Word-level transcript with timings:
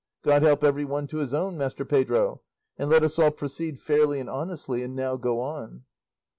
God 0.23 0.41
help 0.41 0.63
every 0.63 0.83
one 0.83 1.05
to 1.09 1.17
his 1.19 1.31
own, 1.31 1.59
Master 1.59 1.85
Pedro, 1.85 2.41
and 2.75 2.89
let 2.89 3.03
us 3.03 3.19
all 3.19 3.29
proceed 3.29 3.77
fairly 3.77 4.19
and 4.19 4.31
honestly; 4.31 4.81
and 4.81 4.95
now 4.95 5.15
go 5.15 5.39
on." 5.41 5.83